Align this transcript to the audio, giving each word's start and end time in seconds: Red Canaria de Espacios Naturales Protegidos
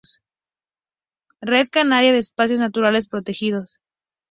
Red 1.43 1.67
Canaria 1.71 2.11
de 2.11 2.17
Espacios 2.17 2.59
Naturales 2.59 3.07
Protegidos 3.07 3.77